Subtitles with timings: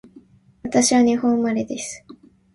[0.63, 2.03] 私は日本生まれです